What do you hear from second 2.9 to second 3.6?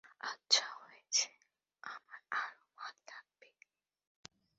লাগবে।